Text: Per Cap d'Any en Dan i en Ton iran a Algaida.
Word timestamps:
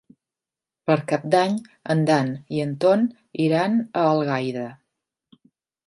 Per 0.91 0.95
Cap 1.11 1.27
d'Any 1.35 1.59
en 1.95 2.01
Dan 2.09 2.33
i 2.57 2.65
en 2.65 2.73
Ton 2.87 3.07
iran 3.47 3.79
a 3.85 4.11
Algaida. 4.17 4.69